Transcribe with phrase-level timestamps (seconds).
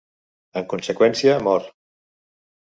[0.61, 1.69] En conseqüència, mor.